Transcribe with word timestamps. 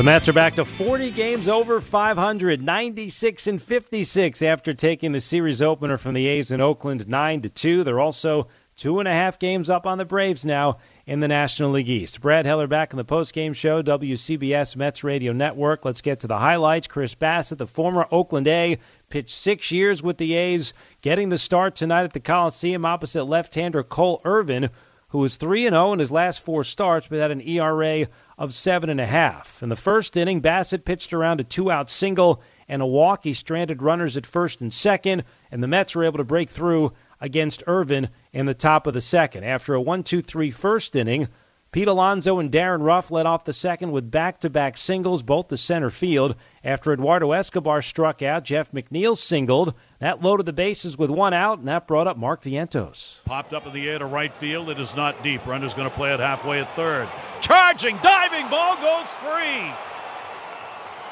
The 0.00 0.04
Mets 0.04 0.30
are 0.30 0.32
back 0.32 0.54
to 0.54 0.64
40 0.64 1.10
games 1.10 1.46
over 1.46 1.78
500, 1.78 2.62
96 2.62 3.46
and 3.46 3.62
56 3.62 4.40
after 4.40 4.72
taking 4.72 5.12
the 5.12 5.20
series 5.20 5.60
opener 5.60 5.98
from 5.98 6.14
the 6.14 6.26
A's 6.26 6.50
in 6.50 6.62
Oakland 6.62 7.06
9 7.06 7.42
to 7.42 7.50
2. 7.50 7.84
They're 7.84 8.00
also 8.00 8.48
two 8.76 8.98
and 8.98 9.06
a 9.06 9.12
half 9.12 9.38
games 9.38 9.68
up 9.68 9.84
on 9.84 9.98
the 9.98 10.06
Braves 10.06 10.42
now 10.42 10.78
in 11.04 11.20
the 11.20 11.28
National 11.28 11.72
League 11.72 11.90
East. 11.90 12.22
Brad 12.22 12.46
Heller 12.46 12.66
back 12.66 12.94
in 12.94 12.96
the 12.96 13.04
postgame 13.04 13.54
show, 13.54 13.82
WCBS 13.82 14.74
Mets 14.74 15.04
Radio 15.04 15.34
Network. 15.34 15.84
Let's 15.84 16.00
get 16.00 16.18
to 16.20 16.26
the 16.26 16.38
highlights. 16.38 16.86
Chris 16.86 17.14
Bassitt, 17.14 17.58
the 17.58 17.66
former 17.66 18.06
Oakland 18.10 18.48
A, 18.48 18.78
pitched 19.10 19.36
six 19.36 19.70
years 19.70 20.02
with 20.02 20.16
the 20.16 20.32
A's, 20.32 20.72
getting 21.02 21.28
the 21.28 21.36
start 21.36 21.74
tonight 21.74 22.04
at 22.04 22.14
the 22.14 22.20
Coliseum 22.20 22.86
opposite 22.86 23.24
left-hander 23.24 23.82
Cole 23.82 24.22
Irvin, 24.24 24.70
who 25.10 25.18
was 25.18 25.36
3 25.36 25.64
0 25.64 25.92
in 25.92 25.98
his 25.98 26.10
last 26.10 26.40
four 26.40 26.64
starts, 26.64 27.08
but 27.08 27.18
had 27.18 27.30
an 27.30 27.42
ERA 27.42 28.06
of 28.40 28.50
7.5. 28.50 29.62
In 29.62 29.68
the 29.68 29.76
first 29.76 30.16
inning, 30.16 30.40
Bassitt 30.40 30.86
pitched 30.86 31.12
around 31.12 31.40
a 31.40 31.44
two 31.44 31.70
out 31.70 31.90
single 31.90 32.40
and 32.66 32.80
a 32.80 32.86
walk. 32.86 33.24
He 33.24 33.34
stranded 33.34 33.82
runners 33.82 34.16
at 34.16 34.24
first 34.24 34.62
and 34.62 34.72
second, 34.72 35.24
and 35.50 35.62
the 35.62 35.68
Mets 35.68 35.94
were 35.94 36.04
able 36.04 36.16
to 36.16 36.24
break 36.24 36.48
through 36.48 36.94
against 37.20 37.62
Irvin 37.66 38.08
in 38.32 38.46
the 38.46 38.54
top 38.54 38.86
of 38.86 38.94
the 38.94 39.00
second. 39.02 39.44
After 39.44 39.74
a 39.74 39.80
1 39.80 40.02
2 40.04 40.22
3 40.22 40.50
first 40.50 40.96
inning, 40.96 41.28
Pete 41.70 41.86
Alonso 41.86 42.38
and 42.38 42.50
Darin 42.50 42.82
Ruf 42.82 43.10
led 43.10 43.26
off 43.26 43.44
the 43.44 43.52
second 43.52 43.92
with 43.92 44.10
back 44.10 44.40
to 44.40 44.48
back 44.48 44.78
singles, 44.78 45.22
both 45.22 45.48
to 45.48 45.58
center 45.58 45.90
field. 45.90 46.34
After 46.64 46.94
Eduardo 46.94 47.32
Escobar 47.32 47.82
struck 47.82 48.22
out, 48.22 48.44
Jeff 48.44 48.72
McNeil 48.72 49.18
singled. 49.18 49.74
That 50.00 50.22
loaded 50.22 50.46
the 50.46 50.54
bases 50.54 50.96
with 50.96 51.10
one 51.10 51.34
out, 51.34 51.58
and 51.58 51.68
that 51.68 51.86
brought 51.86 52.06
up 52.06 52.16
Mark 52.16 52.42
Vientos. 52.42 53.22
Popped 53.26 53.52
up 53.52 53.66
in 53.66 53.74
the 53.74 53.86
air 53.86 53.98
to 53.98 54.06
right 54.06 54.34
field. 54.34 54.70
It 54.70 54.80
is 54.80 54.96
not 54.96 55.22
deep. 55.22 55.46
Runner's 55.46 55.74
going 55.74 55.90
to 55.90 55.94
play 55.94 56.14
it 56.14 56.20
halfway 56.20 56.60
at 56.60 56.74
third. 56.74 57.06
Charging, 57.42 57.98
diving, 57.98 58.48
ball 58.48 58.76
goes 58.76 59.10
free. 59.16 59.70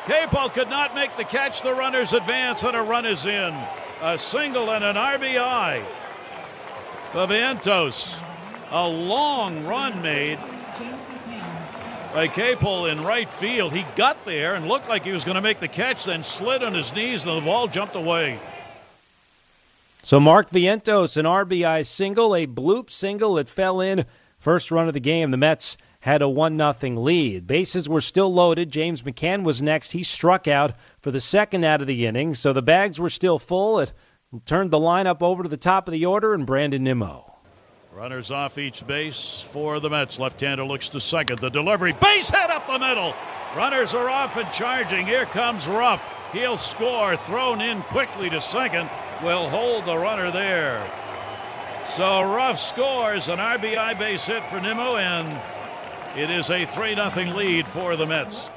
Capel 0.06 0.48
could 0.48 0.70
not 0.70 0.94
make 0.94 1.14
the 1.18 1.24
catch. 1.24 1.62
The 1.62 1.74
runners 1.74 2.14
advance, 2.14 2.62
and 2.62 2.74
a 2.74 2.80
run 2.80 3.04
is 3.04 3.26
in. 3.26 3.54
A 4.00 4.16
single 4.16 4.70
and 4.70 4.82
an 4.82 4.96
RBI. 4.96 5.84
Vientos. 7.12 8.18
A 8.70 8.88
long 8.88 9.66
run 9.66 10.00
made 10.00 10.38
by 12.14 12.26
Capel 12.26 12.86
in 12.86 13.02
right 13.02 13.30
field. 13.30 13.74
He 13.74 13.84
got 13.96 14.24
there 14.24 14.54
and 14.54 14.66
looked 14.66 14.88
like 14.88 15.04
he 15.04 15.12
was 15.12 15.24
going 15.24 15.34
to 15.34 15.42
make 15.42 15.60
the 15.60 15.68
catch, 15.68 16.06
then 16.06 16.22
slid 16.22 16.62
on 16.62 16.72
his 16.72 16.94
knees, 16.94 17.26
and 17.26 17.36
the 17.36 17.44
ball 17.44 17.68
jumped 17.68 17.94
away. 17.94 18.38
So 20.02 20.20
Mark 20.20 20.50
Vientos, 20.50 21.16
an 21.16 21.26
RBI 21.26 21.84
single, 21.84 22.34
a 22.34 22.46
bloop 22.46 22.88
single 22.88 23.34
that 23.34 23.48
fell 23.48 23.80
in 23.80 24.06
first 24.38 24.70
run 24.70 24.88
of 24.88 24.94
the 24.94 25.00
game. 25.00 25.30
The 25.30 25.36
Mets 25.36 25.76
had 26.00 26.22
a 26.22 26.28
one 26.28 26.56
nothing 26.56 26.96
lead. 26.96 27.46
Bases 27.46 27.88
were 27.88 28.00
still 28.00 28.32
loaded. 28.32 28.70
James 28.70 29.02
McCann 29.02 29.42
was 29.42 29.60
next. 29.60 29.92
He 29.92 30.02
struck 30.02 30.46
out 30.46 30.74
for 31.00 31.10
the 31.10 31.20
second 31.20 31.64
out 31.64 31.80
of 31.80 31.86
the 31.86 32.06
inning, 32.06 32.34
so 32.34 32.52
the 32.52 32.62
bags 32.62 33.00
were 33.00 33.10
still 33.10 33.38
full. 33.38 33.80
It 33.80 33.92
turned 34.46 34.70
the 34.70 34.78
lineup 34.78 35.22
over 35.22 35.42
to 35.42 35.48
the 35.48 35.56
top 35.56 35.88
of 35.88 35.92
the 35.92 36.06
order 36.06 36.32
and 36.32 36.46
Brandon 36.46 36.84
Nimmo. 36.84 37.34
Runners 37.92 38.30
off 38.30 38.58
each 38.58 38.86
base 38.86 39.40
for 39.40 39.80
the 39.80 39.90
Mets. 39.90 40.20
Left-hander 40.20 40.64
looks 40.64 40.88
to 40.90 41.00
second. 41.00 41.40
The 41.40 41.50
delivery, 41.50 41.94
base 41.94 42.30
hit 42.30 42.48
up 42.48 42.66
the 42.68 42.78
middle. 42.78 43.12
Runners 43.56 43.92
are 43.92 44.08
off 44.08 44.36
and 44.36 44.50
charging. 44.52 45.04
Here 45.04 45.26
comes 45.26 45.66
Ruf. 45.66 46.08
He'll 46.32 46.58
score. 46.58 47.16
Thrown 47.16 47.60
in 47.60 47.82
quickly 47.82 48.30
to 48.30 48.40
second. 48.40 48.88
Will 49.22 49.48
hold 49.48 49.84
the 49.84 49.96
runner 49.96 50.30
there. 50.30 50.84
So 51.88 52.22
Ruf 52.22 52.56
scores 52.56 53.28
an 53.28 53.38
RBI 53.38 53.98
base 53.98 54.26
hit 54.26 54.44
for 54.44 54.60
Nimmo, 54.60 54.96
and 54.96 55.40
it 56.16 56.30
is 56.30 56.50
a 56.50 56.64
3 56.64 56.94
0 56.94 57.34
lead 57.34 57.66
for 57.66 57.96
the 57.96 58.06
Mets. 58.06 58.48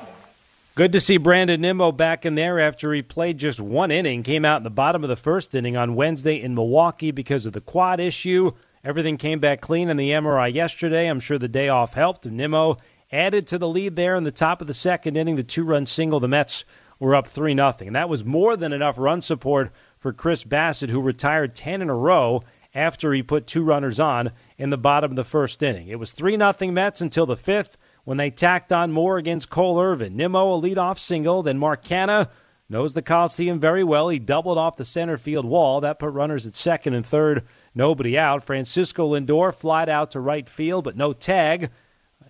Good 0.76 0.92
to 0.92 1.00
see 1.00 1.18
Brandon 1.18 1.60
Nimmo 1.60 1.92
back 1.92 2.26
in 2.26 2.36
there 2.36 2.60
after 2.60 2.94
he 2.94 3.02
played 3.02 3.40
just 3.40 3.60
one 3.60 3.90
inning. 3.90 4.22
Came 4.22 4.46
out 4.46 4.58
in 4.58 4.64
the 4.64 4.70
bottom 4.70 5.04
of 5.04 5.10
the 5.10 5.16
first 5.16 5.56
inning 5.56 5.76
on 5.76 5.96
Wednesday 5.96 6.40
in 6.40 6.54
Milwaukee 6.54 7.12
because 7.12 7.48
of 7.48 7.54
the 7.54 7.62
quad 7.62 8.00
issue. 8.00 8.52
Everything 8.84 9.18
came 9.18 9.40
back 9.40 9.62
clean 9.62 9.90
in 9.90 9.98
the 9.98 10.12
MRI 10.12 10.54
yesterday. 10.54 11.08
I'm 11.08 11.20
sure 11.20 11.40
the 11.40 11.48
day 11.48 11.70
off 11.70 11.96
helped. 11.96 12.26
Nimmo 12.28 12.78
added 13.12 13.48
to 13.48 13.58
the 13.58 13.68
lead 13.68 13.96
there 13.96 14.16
in 14.16 14.24
the 14.24 14.32
top 14.32 14.62
of 14.62 14.68
the 14.68 14.74
second 14.74 15.18
inning, 15.18 15.36
the 15.38 15.44
two 15.44 15.64
run 15.64 15.88
single. 15.88 16.20
The 16.20 16.28
Mets 16.28 16.66
were 17.00 17.16
up 17.16 17.28
3 17.28 17.56
0. 17.56 17.74
And 17.82 17.96
that 17.96 18.08
was 18.08 18.24
more 18.24 18.56
than 18.56 18.72
enough 18.72 18.98
run 18.98 19.22
support 19.22 19.72
for 20.02 20.12
Chris 20.12 20.44
Bassitt, 20.44 20.90
who 20.90 21.00
retired 21.00 21.54
10 21.54 21.84
in 21.84 21.90
a 21.90 21.96
row 21.96 22.44
after 22.74 23.14
he 23.14 23.22
put 23.22 23.46
two 23.46 23.64
runners 23.64 24.00
on 24.00 24.32
in 24.58 24.72
the 24.72 24.78
bottom 24.78 25.12
of 25.12 25.16
the 25.16 25.24
first 25.24 25.62
inning. 25.62 25.90
It 25.90 26.00
was 26.00 26.12
3 26.12 26.38
0 26.38 26.72
Mets 26.72 27.02
until 27.02 27.28
the 27.28 27.38
fifth 27.38 27.78
when 28.04 28.18
they 28.18 28.32
tacked 28.32 28.74
on 28.74 28.92
more 28.92 29.18
against 29.18 29.52
Cole 29.52 29.80
Irvin. 29.80 30.18
Nimmo, 30.18 30.56
a 30.56 30.60
leadoff 30.60 30.98
single, 30.98 31.44
then 31.44 31.60
Mark 31.60 31.86
Canha 31.86 32.30
knows 32.68 32.94
the 32.94 33.04
Coliseum 33.04 33.60
very 33.60 33.84
well. 33.84 34.10
He 34.10 34.18
doubled 34.18 34.58
off 34.58 34.76
the 34.76 34.86
center 34.86 35.18
field 35.18 35.46
wall. 35.46 35.82
That 35.82 36.00
put 36.00 36.10
runners 36.10 36.48
at 36.48 36.56
second 36.56 36.96
and 36.96 37.06
third 37.06 37.46
Nobody 37.76 38.18
out. 38.18 38.44
Francisco 38.44 39.14
Lindor 39.14 39.54
flied 39.54 39.88
out 39.88 40.12
to 40.12 40.20
right 40.20 40.50
field, 40.50 40.84
but 40.84 40.98
no 40.98 41.14
tag 41.14 41.70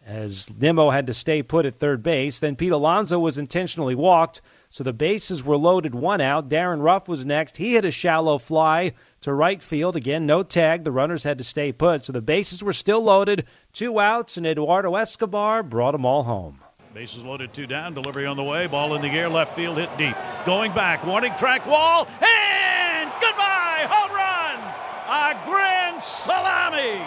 as 0.06 0.54
Nimmo 0.56 0.90
had 0.90 1.08
to 1.08 1.14
stay 1.14 1.42
put 1.42 1.66
at 1.66 1.76
third 1.76 2.04
base. 2.04 2.40
Then 2.40 2.56
Pete 2.56 2.72
Alonso 2.72 3.18
was 3.18 3.38
intentionally 3.38 3.96
walked, 3.96 4.42
so 4.72 4.86
the 4.86 4.94
bases 4.94 5.44
were 5.44 5.58
loaded 5.58 5.94
one 5.94 6.22
out. 6.22 6.48
Darin 6.48 6.82
Ruf 6.82 7.10
was 7.10 7.26
next. 7.26 7.58
He 7.58 7.74
hit 7.74 7.84
a 7.84 7.92
shallow 7.92 8.38
fly 8.38 8.94
to 9.20 9.34
right 9.34 9.62
field. 9.62 9.98
Again, 9.98 10.26
no 10.26 10.44
tag. 10.44 10.86
The 10.86 10.94
runners 10.94 11.24
had 11.24 11.38
to 11.38 11.44
stay 11.44 11.74
put, 11.74 12.06
so 12.06 12.14
the 12.14 12.22
bases 12.22 12.64
were 12.64 12.72
still 12.72 13.02
loaded. 13.02 13.46
Two 13.74 14.00
outs, 14.00 14.38
and 14.38 14.48
Eduardo 14.48 14.96
Escobar 14.96 15.62
brought 15.62 15.92
them 15.92 16.06
all 16.06 16.24
home. 16.24 16.62
Bases 16.94 17.24
loaded, 17.24 17.54
two 17.54 17.68
down. 17.68 17.94
Delivery 17.94 18.26
on 18.26 18.38
the 18.38 18.44
way. 18.44 18.66
Ball 18.68 18.96
in 18.96 19.02
the 19.02 19.10
air, 19.10 19.28
left 19.28 19.56
field 19.56 19.78
hit 19.78 19.90
deep. 19.98 20.16
Going 20.46 20.72
back, 20.72 21.06
warning 21.06 21.34
track 21.36 21.66
wall, 21.66 22.08
and 22.22 23.12
goodbye, 23.20 23.88
home 23.90 24.16
run! 24.16 24.60
A 25.08 25.38
grand 25.46 26.02
salami. 26.02 27.02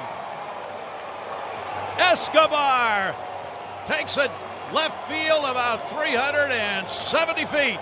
Escobar 1.98 3.14
takes 3.86 4.18
it 4.18 4.30
left 4.72 5.08
field 5.08 5.44
about 5.44 5.90
370 5.90 7.44
feet 7.46 7.78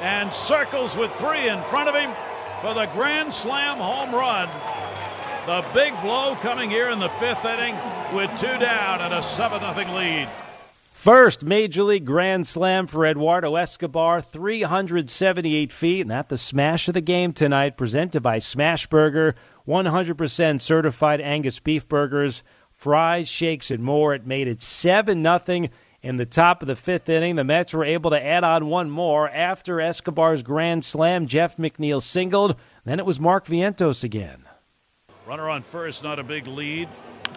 and 0.00 0.32
circles 0.32 0.96
with 0.96 1.12
three 1.14 1.48
in 1.48 1.62
front 1.64 1.88
of 1.88 1.94
him 1.94 2.10
for 2.60 2.74
the 2.74 2.86
grand 2.94 3.32
slam 3.32 3.78
home 3.78 4.14
run. 4.14 4.48
The 5.46 5.64
big 5.72 5.98
blow 6.02 6.34
coming 6.36 6.70
here 6.70 6.90
in 6.90 6.98
the 6.98 7.08
fifth 7.08 7.44
inning 7.44 7.76
with 8.12 8.30
two 8.38 8.58
down 8.58 9.00
and 9.00 9.14
a 9.14 9.22
7 9.22 9.60
0 9.60 9.94
lead. 9.94 10.28
First 10.92 11.44
Major 11.44 11.84
League 11.84 12.04
Grand 12.04 12.48
Slam 12.48 12.88
for 12.88 13.06
Eduardo 13.06 13.54
Escobar, 13.54 14.20
378 14.20 15.72
feet, 15.72 16.00
and 16.00 16.12
at 16.12 16.28
the 16.28 16.36
smash 16.36 16.88
of 16.88 16.94
the 16.94 17.00
game 17.00 17.32
tonight, 17.32 17.76
presented 17.76 18.22
by 18.22 18.38
Smashburger. 18.38 19.34
100% 19.68 20.60
certified 20.60 21.20
Angus 21.20 21.60
beef 21.60 21.88
burgers, 21.88 22.42
fries, 22.72 23.28
shakes, 23.28 23.70
and 23.70 23.84
more. 23.84 24.14
It 24.14 24.26
made 24.26 24.48
it 24.48 24.62
7 24.62 25.22
0 25.22 25.68
in 26.02 26.16
the 26.16 26.26
top 26.26 26.62
of 26.62 26.68
the 26.68 26.76
fifth 26.76 27.08
inning. 27.08 27.36
The 27.36 27.44
Mets 27.44 27.72
were 27.74 27.84
able 27.84 28.10
to 28.10 28.24
add 28.24 28.44
on 28.44 28.66
one 28.66 28.90
more 28.90 29.28
after 29.28 29.80
Escobar's 29.80 30.42
grand 30.42 30.84
slam. 30.84 31.26
Jeff 31.26 31.56
McNeil 31.56 32.02
singled. 32.02 32.56
Then 32.84 32.98
it 32.98 33.06
was 33.06 33.20
Mark 33.20 33.46
Vientos 33.46 34.04
again. 34.04 34.44
Runner 35.26 35.48
on 35.48 35.62
first, 35.62 36.04
not 36.04 36.18
a 36.18 36.22
big 36.22 36.46
lead. 36.46 36.88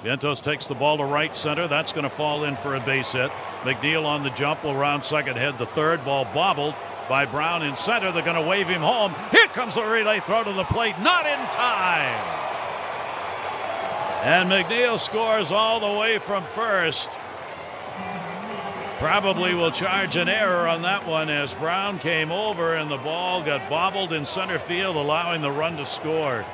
Vientos 0.04 0.42
takes 0.42 0.68
the 0.68 0.76
ball 0.76 0.98
to 0.98 1.04
right 1.04 1.36
center. 1.36 1.68
That's 1.68 1.92
going 1.92 2.04
to 2.04 2.10
fall 2.10 2.44
in 2.44 2.56
for 2.58 2.76
a 2.76 2.80
base 2.80 3.12
hit. 3.12 3.32
McNeil 3.64 4.06
on 4.06 4.24
the 4.24 4.30
jump 4.30 4.64
will 4.64 4.76
round 4.76 5.04
second, 5.04 5.38
head 5.38 5.58
the 5.58 5.66
third. 5.66 6.06
Ball 6.06 6.26
bobbled 6.34 6.76
by 7.10 7.26
Brown 7.26 7.64
in 7.64 7.76
center. 7.76 8.12
They're 8.12 8.24
going 8.24 8.42
to 8.42 8.48
wave 8.48 8.68
him 8.68 8.82
home. 8.82 9.14
Here 9.32 9.48
comes 9.48 9.76
the 9.76 9.84
relay 9.84 10.20
throw 10.20 10.44
to 10.44 10.54
the 10.54 10.64
plate. 10.66 10.98
Not 11.00 11.26
in 11.26 11.40
time. 11.48 12.38
And 14.22 14.50
McNeil 14.50 15.00
scores 15.00 15.52
all 15.52 15.80
the 15.80 16.00
way 16.00 16.20
from 16.20 16.44
first. 16.44 17.10
Probably 19.00 19.56
will 19.56 19.72
charge 19.72 20.18
an 20.18 20.28
error 20.28 20.68
on 20.68 20.81
that 20.81 21.07
one 21.07 21.30
as 21.30 21.56
Brown 21.56 22.00
came 22.00 22.34
over 22.34 22.75
and 22.75 22.92
the 22.92 22.98
ball 22.98 23.42
got 23.42 23.69
bobbled 23.69 24.12
in 24.12 24.25
center 24.25 24.60
field, 24.60 24.98
allowing 24.98 25.42
the 25.42 25.50
run 25.50 25.78
to 25.78 25.86
score. 25.86 26.46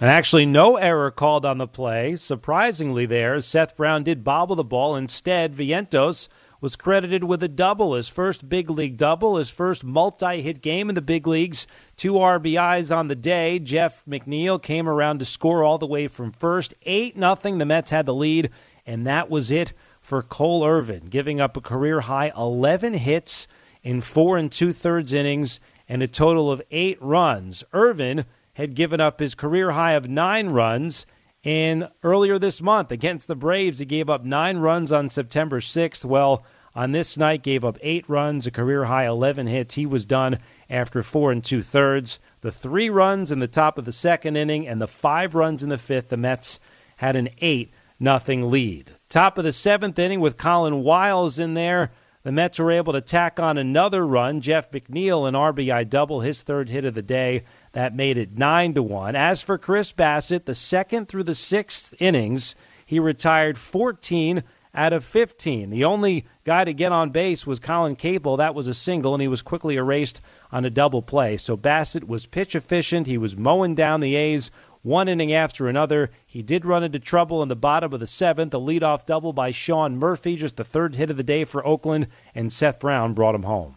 And 0.00 0.10
actually, 0.10 0.46
no 0.46 0.78
error 0.78 1.12
called 1.12 1.46
on 1.46 1.58
the 1.58 1.68
play. 1.68 2.16
Surprisingly, 2.16 3.06
there, 3.06 3.40
Seth 3.40 3.76
Brown 3.76 4.02
did 4.02 4.24
bobble 4.24 4.56
the 4.56 4.64
ball. 4.64 4.96
Instead, 4.96 5.54
Vientos 5.54 6.26
was 6.60 6.74
credited 6.74 7.22
with 7.22 7.40
a 7.44 7.48
double, 7.48 7.94
his 7.94 8.08
first 8.08 8.48
big 8.48 8.68
league 8.68 8.96
double, 8.96 9.36
his 9.36 9.48
first 9.48 9.84
multi 9.84 10.42
hit 10.42 10.60
game 10.60 10.88
in 10.88 10.96
the 10.96 11.00
big 11.00 11.24
leagues. 11.24 11.68
Two 11.96 12.14
RBIs 12.14 12.94
on 12.94 13.06
the 13.06 13.14
day. 13.14 13.60
Jeff 13.60 14.04
McNeil 14.06 14.60
came 14.60 14.88
around 14.88 15.20
to 15.20 15.24
score 15.24 15.62
all 15.62 15.78
the 15.78 15.86
way 15.86 16.08
from 16.08 16.32
first. 16.32 16.74
8 16.82 17.16
nothing. 17.16 17.58
The 17.58 17.64
Mets 17.64 17.90
had 17.90 18.06
the 18.06 18.14
lead, 18.14 18.50
and 18.84 19.06
that 19.06 19.30
was 19.30 19.52
it 19.52 19.72
for 20.08 20.22
Cole 20.22 20.64
Irvin, 20.64 21.04
giving 21.04 21.38
up 21.38 21.54
a 21.54 21.60
career 21.60 22.00
high 22.00 22.32
11 22.34 22.94
hits 22.94 23.46
in 23.82 24.00
four 24.00 24.38
and 24.38 24.50
two 24.50 24.72
thirds 24.72 25.12
innings 25.12 25.60
and 25.86 26.02
a 26.02 26.08
total 26.08 26.50
of 26.50 26.62
eight 26.70 26.96
runs. 27.02 27.62
Irvin 27.74 28.24
had 28.54 28.74
given 28.74 29.02
up 29.02 29.20
his 29.20 29.34
career 29.34 29.72
high 29.72 29.92
of 29.92 30.08
nine 30.08 30.48
runs. 30.48 31.04
And 31.44 31.90
earlier 32.02 32.38
this 32.38 32.62
month 32.62 32.90
against 32.90 33.28
the 33.28 33.36
Braves, 33.36 33.80
he 33.80 33.84
gave 33.84 34.08
up 34.08 34.24
nine 34.24 34.56
runs 34.56 34.90
on 34.90 35.10
September 35.10 35.60
6th. 35.60 36.06
Well, 36.06 36.42
on 36.74 36.92
this 36.92 37.18
night, 37.18 37.42
gave 37.42 37.62
up 37.62 37.76
eight 37.82 38.08
runs, 38.08 38.46
a 38.46 38.50
career 38.50 38.86
high 38.86 39.06
11 39.06 39.46
hits. 39.46 39.74
He 39.74 39.84
was 39.84 40.06
done 40.06 40.38
after 40.70 41.02
four 41.02 41.30
and 41.30 41.44
two 41.44 41.60
thirds. 41.60 42.18
The 42.40 42.50
three 42.50 42.88
runs 42.88 43.30
in 43.30 43.40
the 43.40 43.46
top 43.46 43.76
of 43.76 43.84
the 43.84 43.92
second 43.92 44.36
inning 44.36 44.66
and 44.66 44.80
the 44.80 44.88
five 44.88 45.34
runs 45.34 45.62
in 45.62 45.68
the 45.68 45.76
fifth, 45.76 46.08
the 46.08 46.16
Mets 46.16 46.58
had 46.96 47.14
an 47.14 47.28
eight 47.42 47.74
nothing 48.00 48.48
lead. 48.48 48.94
Top 49.08 49.38
of 49.38 49.44
the 49.44 49.52
seventh 49.52 49.98
inning 49.98 50.20
with 50.20 50.36
Colin 50.36 50.82
Wiles 50.82 51.38
in 51.38 51.54
there. 51.54 51.90
The 52.24 52.32
Mets 52.32 52.58
were 52.58 52.70
able 52.70 52.92
to 52.92 53.00
tack 53.00 53.40
on 53.40 53.56
another 53.56 54.06
run. 54.06 54.42
Jeff 54.42 54.70
McNeil, 54.70 55.26
an 55.26 55.32
RBI 55.32 55.88
double, 55.88 56.20
his 56.20 56.42
third 56.42 56.68
hit 56.68 56.84
of 56.84 56.92
the 56.92 57.00
day. 57.00 57.44
That 57.72 57.94
made 57.94 58.18
it 58.18 58.36
9 58.36 58.74
to 58.74 58.82
1. 58.82 59.16
As 59.16 59.40
for 59.40 59.56
Chris 59.56 59.92
Bassitt, 59.92 60.44
the 60.44 60.54
second 60.54 61.08
through 61.08 61.22
the 61.22 61.34
sixth 61.34 61.94
innings, 61.98 62.54
he 62.84 63.00
retired 63.00 63.56
14 63.56 64.44
out 64.74 64.92
of 64.92 65.04
15. 65.04 65.70
The 65.70 65.84
only 65.84 66.26
guy 66.44 66.64
to 66.64 66.74
get 66.74 66.92
on 66.92 67.08
base 67.08 67.46
was 67.46 67.58
Colin 67.58 67.96
Capel. 67.96 68.36
That 68.36 68.54
was 68.54 68.68
a 68.68 68.74
single, 68.74 69.14
and 69.14 69.22
he 69.22 69.28
was 69.28 69.40
quickly 69.40 69.76
erased 69.76 70.20
on 70.52 70.66
a 70.66 70.70
double 70.70 71.00
play. 71.00 71.38
So 71.38 71.56
Bassitt 71.56 72.04
was 72.04 72.26
pitch 72.26 72.54
efficient. 72.54 73.06
He 73.06 73.16
was 73.16 73.36
mowing 73.36 73.74
down 73.74 74.00
the 74.00 74.16
A's 74.16 74.50
one 74.82 75.08
inning 75.08 75.32
after 75.32 75.68
another. 75.68 76.10
He 76.26 76.42
did 76.42 76.64
run 76.64 76.84
into 76.84 76.98
trouble 76.98 77.42
in 77.42 77.48
the 77.48 77.56
bottom 77.56 77.92
of 77.92 78.00
the 78.00 78.06
seventh. 78.06 78.54
A 78.54 78.58
leadoff 78.58 79.06
double 79.06 79.32
by 79.32 79.50
Sean 79.50 79.96
Murphy, 79.96 80.36
just 80.36 80.56
the 80.56 80.64
third 80.64 80.96
hit 80.96 81.10
of 81.10 81.16
the 81.16 81.22
day 81.22 81.44
for 81.44 81.66
Oakland, 81.66 82.08
and 82.34 82.52
Seth 82.52 82.80
Brown 82.80 83.14
brought 83.14 83.34
him 83.34 83.44
home. 83.44 83.76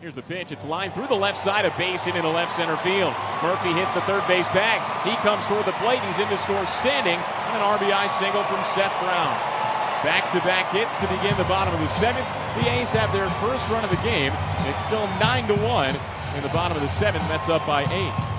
Here's 0.00 0.14
the 0.14 0.22
pitch. 0.22 0.52
It's 0.52 0.64
lined 0.64 0.94
through 0.94 1.08
the 1.08 1.18
left 1.18 1.42
side 1.42 1.64
of 1.64 1.76
base 1.76 2.06
into 2.06 2.22
the 2.22 2.28
left 2.28 2.54
center 2.54 2.76
field. 2.78 3.12
Murphy 3.42 3.72
hits 3.72 3.92
the 3.94 4.00
third 4.02 4.22
base 4.28 4.46
bag. 4.54 4.78
He 5.02 5.14
comes 5.26 5.44
toward 5.46 5.66
the 5.66 5.74
plate. 5.82 5.98
He's 6.06 6.18
in 6.20 6.28
to 6.28 6.38
score 6.38 6.64
standing. 6.78 7.18
And 7.18 7.58
an 7.58 7.66
RBI 7.66 8.06
single 8.18 8.44
from 8.44 8.62
Seth 8.78 8.94
Brown. 9.02 9.34
Back 10.06 10.30
to 10.30 10.38
back 10.46 10.70
hits 10.70 10.94
to 11.02 11.08
begin 11.10 11.36
the 11.36 11.50
bottom 11.50 11.74
of 11.74 11.80
the 11.80 11.88
seventh. 11.98 12.28
The 12.62 12.70
A's 12.70 12.92
have 12.92 13.12
their 13.12 13.26
first 13.42 13.66
run 13.68 13.82
of 13.82 13.90
the 13.90 13.98
game. 14.06 14.32
It's 14.70 14.84
still 14.84 15.08
9 15.18 15.48
to 15.48 15.56
1 15.66 15.96
in 16.36 16.42
the 16.44 16.54
bottom 16.54 16.76
of 16.76 16.82
the 16.84 16.94
seventh. 16.94 17.26
That's 17.26 17.48
up 17.48 17.66
by 17.66 17.82
8. 17.82 18.37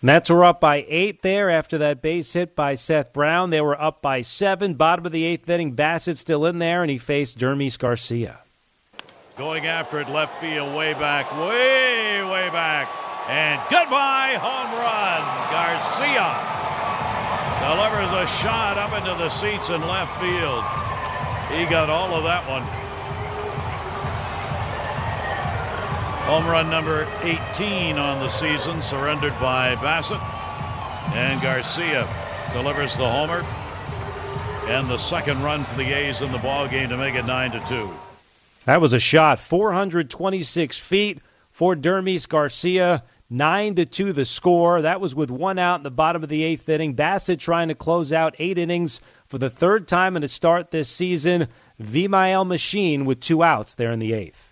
Mets 0.00 0.30
were 0.30 0.44
up 0.44 0.60
by 0.60 0.86
eight 0.88 1.22
there 1.22 1.50
after 1.50 1.76
that 1.78 2.00
base 2.00 2.32
hit 2.32 2.54
by 2.54 2.76
Seth 2.76 3.12
Brown. 3.12 3.50
They 3.50 3.60
were 3.60 3.80
up 3.80 4.00
by 4.00 4.22
seven. 4.22 4.74
Bottom 4.74 5.06
of 5.06 5.10
the 5.10 5.24
eighth 5.24 5.48
inning, 5.48 5.74
Bassitt 5.74 6.18
still 6.18 6.46
in 6.46 6.60
there, 6.60 6.82
and 6.82 6.90
he 6.90 6.98
faced 6.98 7.36
Dermis 7.36 7.76
Garcia. 7.76 8.38
Going 9.36 9.66
after 9.66 10.00
it 10.00 10.08
left 10.08 10.40
field, 10.40 10.72
way 10.76 10.94
back, 10.94 11.32
way, 11.32 12.22
way 12.22 12.48
back. 12.50 12.88
And 13.28 13.60
goodbye, 13.68 14.38
home 14.38 14.70
run. 14.78 15.20
Garcia 15.50 16.30
delivers 17.66 18.12
a 18.12 18.26
shot 18.40 18.78
up 18.78 18.96
into 18.96 19.14
the 19.18 19.28
seats 19.28 19.70
in 19.70 19.80
left 19.88 20.16
field. 20.20 20.62
He 21.50 21.66
got 21.66 21.90
all 21.90 22.14
of 22.14 22.22
that 22.22 22.48
one. 22.48 22.87
Home 26.28 26.46
run 26.46 26.68
number 26.68 27.08
18 27.22 27.96
on 27.96 28.18
the 28.18 28.28
season, 28.28 28.82
surrendered 28.82 29.32
by 29.40 29.74
Bassitt. 29.76 30.20
And 31.16 31.40
Garcia 31.40 32.06
delivers 32.52 32.98
the 32.98 33.08
homer 33.08 33.42
and 34.70 34.90
the 34.90 34.98
second 34.98 35.42
run 35.42 35.64
for 35.64 35.78
the 35.78 35.90
A's 35.90 36.20
in 36.20 36.30
the 36.30 36.36
ball 36.36 36.68
game 36.68 36.90
to 36.90 36.98
make 36.98 37.14
it 37.14 37.24
9 37.24 37.52
to 37.52 37.60
2. 37.66 37.90
That 38.66 38.82
was 38.82 38.92
a 38.92 38.98
shot, 38.98 39.38
426 39.38 40.78
feet 40.78 41.20
for 41.50 41.74
Dermis 41.74 42.28
Garcia. 42.28 43.04
9 43.30 43.76
to 43.76 43.86
2 43.86 44.12
the 44.12 44.26
score. 44.26 44.82
That 44.82 45.00
was 45.00 45.14
with 45.14 45.30
one 45.30 45.58
out 45.58 45.76
in 45.76 45.82
the 45.82 45.90
bottom 45.90 46.22
of 46.22 46.28
the 46.28 46.42
eighth 46.42 46.68
inning. 46.68 46.94
Bassitt 46.94 47.38
trying 47.38 47.68
to 47.68 47.74
close 47.74 48.12
out 48.12 48.34
eight 48.38 48.58
innings 48.58 49.00
for 49.26 49.38
the 49.38 49.48
third 49.48 49.88
time 49.88 50.14
in 50.14 50.22
a 50.22 50.28
start 50.28 50.72
this 50.72 50.90
season. 50.90 51.48
Vimael 51.80 52.46
Machin 52.46 53.06
with 53.06 53.20
two 53.20 53.42
outs 53.42 53.74
there 53.74 53.92
in 53.92 53.98
the 53.98 54.12
eighth. 54.12 54.47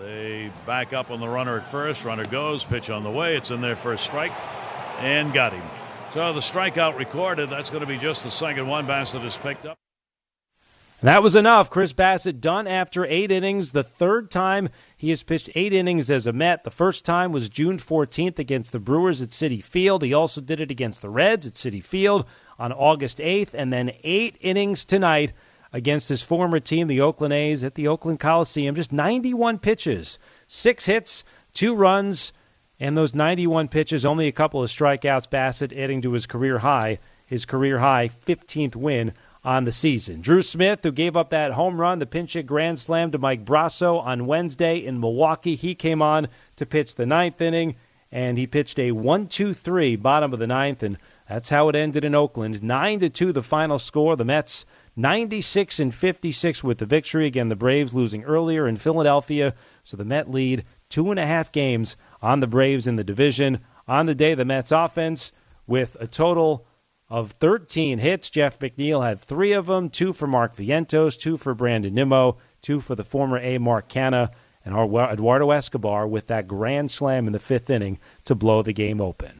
They 0.00 0.50
back 0.66 0.94
up 0.94 1.10
on 1.10 1.20
the 1.20 1.28
runner 1.28 1.58
at 1.58 1.66
first. 1.66 2.06
Runner 2.06 2.24
goes, 2.24 2.64
pitch 2.64 2.88
on 2.88 3.04
the 3.04 3.10
way. 3.10 3.36
It's 3.36 3.50
in 3.50 3.60
there 3.60 3.76
for 3.76 3.92
a 3.92 3.98
strike, 3.98 4.32
and 4.98 5.30
got 5.32 5.52
him. 5.52 5.62
So 6.10 6.32
the 6.32 6.40
strikeout 6.40 6.96
recorded. 6.96 7.50
That's 7.50 7.68
going 7.68 7.82
to 7.82 7.86
be 7.86 7.98
just 7.98 8.24
the 8.24 8.30
second 8.30 8.66
one 8.66 8.86
Bassitt 8.86 9.20
has 9.20 9.36
picked 9.36 9.66
up. 9.66 9.76
That 11.02 11.22
was 11.22 11.36
enough. 11.36 11.70
Chris 11.70 11.92
Bassitt 11.92 12.40
done 12.40 12.66
after 12.66 13.04
eight 13.04 13.30
innings. 13.30 13.72
The 13.72 13.84
third 13.84 14.30
time 14.30 14.70
he 14.96 15.10
has 15.10 15.22
pitched 15.22 15.50
eight 15.54 15.72
innings 15.72 16.10
as 16.10 16.26
a 16.26 16.32
Met. 16.32 16.64
The 16.64 16.70
first 16.70 17.04
time 17.04 17.30
was 17.30 17.48
June 17.48 17.78
14th 17.78 18.38
against 18.38 18.72
the 18.72 18.80
Brewers 18.80 19.20
at 19.22 19.30
Citi 19.30 19.62
Field. 19.62 20.02
He 20.02 20.14
also 20.14 20.40
did 20.40 20.60
it 20.60 20.70
against 20.70 21.02
the 21.02 21.10
Reds 21.10 21.46
at 21.46 21.54
Citi 21.54 21.82
Field 21.82 22.26
on 22.58 22.72
August 22.72 23.18
8th, 23.18 23.54
and 23.54 23.72
then 23.72 23.92
eight 24.02 24.36
innings 24.40 24.84
tonight 24.84 25.32
against 25.72 26.08
his 26.08 26.22
former 26.22 26.60
team, 26.60 26.86
the 26.86 27.00
Oakland 27.00 27.32
A's, 27.32 27.62
at 27.62 27.74
the 27.74 27.88
Oakland 27.88 28.20
Coliseum. 28.20 28.74
Just 28.74 28.92
91 28.92 29.58
pitches, 29.58 30.18
six 30.46 30.86
hits, 30.86 31.24
two 31.52 31.74
runs, 31.74 32.32
and 32.78 32.96
those 32.96 33.14
91 33.14 33.68
pitches, 33.68 34.04
only 34.04 34.26
a 34.26 34.32
couple 34.32 34.62
of 34.62 34.70
strikeouts. 34.70 35.28
Bassitt 35.28 35.76
adding 35.76 36.02
to 36.02 36.12
his 36.12 36.26
career 36.26 36.58
high, 36.58 36.98
his 37.24 37.44
career 37.44 37.78
high 37.78 38.08
15th 38.08 38.74
win 38.74 39.12
on 39.44 39.64
the 39.64 39.72
season. 39.72 40.20
Drew 40.20 40.42
Smith, 40.42 40.80
who 40.82 40.92
gave 40.92 41.16
up 41.16 41.30
that 41.30 41.52
home 41.52 41.80
run, 41.80 41.98
the 41.98 42.06
pinch 42.06 42.34
hit 42.34 42.46
grand 42.46 42.78
slam 42.78 43.10
to 43.10 43.18
Mike 43.18 43.44
Brosseau 43.44 44.02
on 44.02 44.26
Wednesday 44.26 44.76
in 44.76 45.00
Milwaukee, 45.00 45.54
he 45.54 45.74
came 45.74 46.02
on 46.02 46.28
to 46.56 46.66
pitch 46.66 46.94
the 46.94 47.06
ninth 47.06 47.40
inning, 47.40 47.76
and 48.12 48.36
he 48.36 48.46
pitched 48.46 48.78
a 48.78 48.92
1 48.92 49.28
2 49.28 49.54
3 49.54 49.96
bottom 49.96 50.32
of 50.32 50.38
the 50.38 50.46
ninth, 50.46 50.82
and 50.82 50.98
that's 51.28 51.50
how 51.50 51.68
it 51.68 51.76
ended 51.76 52.04
in 52.04 52.14
Oakland. 52.14 52.62
9 52.62 53.00
to 53.00 53.08
2 53.08 53.32
the 53.32 53.42
final 53.42 53.78
score. 53.78 54.16
The 54.16 54.24
Mets 54.24 54.64
96 54.96 55.80
and 55.80 55.94
56 55.94 56.64
with 56.64 56.78
the 56.78 56.86
victory. 56.86 57.26
Again, 57.26 57.48
the 57.48 57.56
Braves 57.56 57.94
losing 57.94 58.24
earlier 58.24 58.66
in 58.66 58.76
Philadelphia, 58.76 59.54
so 59.84 59.96
the 59.96 60.04
Met 60.04 60.30
lead 60.30 60.64
two 60.88 61.10
and 61.10 61.20
a 61.20 61.26
half 61.26 61.52
games 61.52 61.96
on 62.20 62.40
the 62.40 62.46
Braves 62.46 62.86
in 62.86 62.96
the 62.96 63.04
division. 63.04 63.60
On 63.88 64.06
the 64.06 64.14
day, 64.14 64.34
the 64.34 64.44
Mets 64.44 64.72
offense 64.72 65.32
with 65.66 65.96
a 66.00 66.06
total 66.06 66.66
of 67.08 67.32
13 67.32 67.98
hits. 67.98 68.30
Jeff 68.30 68.58
McNeil 68.58 69.04
had 69.04 69.20
three 69.20 69.52
of 69.52 69.66
them 69.66 69.90
two 69.90 70.12
for 70.12 70.26
Mark 70.26 70.56
Vientos, 70.56 71.18
two 71.18 71.36
for 71.36 71.54
Brandon 71.54 71.94
Nimmo, 71.94 72.38
two 72.62 72.80
for 72.80 72.94
the 72.94 73.04
former 73.04 73.38
A. 73.38 73.58
Mark 73.58 73.88
Canha, 73.88 74.30
and 74.64 74.74
Eduardo 74.74 75.50
Escobar 75.50 76.06
with 76.06 76.26
that 76.26 76.46
grand 76.46 76.90
slam 76.90 77.26
in 77.26 77.32
the 77.32 77.40
fifth 77.40 77.70
inning 77.70 77.98
to 78.24 78.34
blow 78.34 78.62
the 78.62 78.72
game 78.72 79.00
open. 79.00 79.39